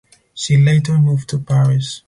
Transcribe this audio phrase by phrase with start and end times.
[0.33, 1.99] She later moved to Paris.